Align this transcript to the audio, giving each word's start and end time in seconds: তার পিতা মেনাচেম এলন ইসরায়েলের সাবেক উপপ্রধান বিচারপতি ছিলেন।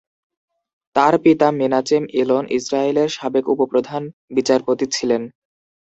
তার 0.95 1.13
পিতা 1.23 1.47
মেনাচেম 1.59 2.03
এলন 2.21 2.43
ইসরায়েলের 2.57 3.09
সাবেক 3.17 3.45
উপপ্রধান 3.49 4.03
বিচারপতি 4.35 4.85
ছিলেন। 4.95 5.21